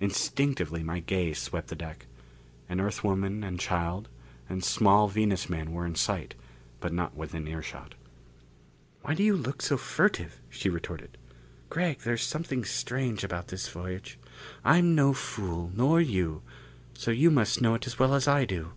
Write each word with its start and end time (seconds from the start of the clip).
Instinctively 0.00 0.82
my 0.82 1.00
gaze 1.00 1.38
swept 1.40 1.68
the 1.68 1.76
deck. 1.76 2.06
An 2.70 2.80
Earth 2.80 3.04
woman 3.04 3.44
and 3.44 3.60
child 3.60 4.08
and 4.48 4.62
a 4.62 4.64
small 4.64 5.08
Venus 5.08 5.50
man 5.50 5.72
were 5.72 5.84
in 5.84 5.94
sight, 5.94 6.34
but 6.80 6.90
not 6.90 7.14
within 7.14 7.46
earshot. 7.46 7.94
"Why 9.02 9.12
do 9.12 9.22
you 9.22 9.36
look 9.36 9.60
so 9.60 9.76
furtive?" 9.76 10.40
she 10.48 10.70
retorted. 10.70 11.18
"Gregg, 11.68 11.98
there's 11.98 12.22
something 12.26 12.64
strange 12.64 13.22
about 13.22 13.48
this 13.48 13.68
voyage. 13.68 14.18
I'm 14.64 14.94
no 14.94 15.12
fool, 15.12 15.70
nor 15.74 16.00
you, 16.00 16.40
so 16.94 17.10
you 17.10 17.30
must 17.30 17.60
know 17.60 17.74
it 17.74 17.86
as 17.86 17.98
well 17.98 18.14
as 18.14 18.26
I 18.26 18.46
do." 18.46 18.72